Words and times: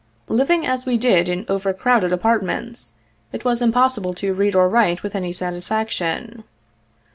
Living 0.29 0.65
as 0.65 0.83
we 0.83 0.97
did 0.97 1.29
in 1.29 1.45
overcrowded 1.47 2.11
apartments, 2.11 2.97
it 3.31 3.45
was 3.45 3.61
impossible 3.61 4.15
to 4.15 4.33
read 4.33 4.55
or 4.55 4.67
write 4.67 5.03
with 5.03 5.13
any 5.13 5.31
satisfaction. 5.31 6.43